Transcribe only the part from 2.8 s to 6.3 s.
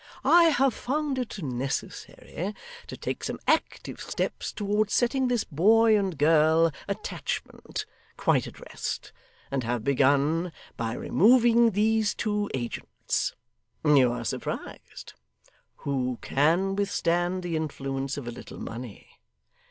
to take some active steps towards setting this boy and